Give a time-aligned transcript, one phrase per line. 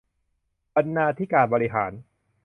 [0.75, 1.91] บรรณาธิการบริหาร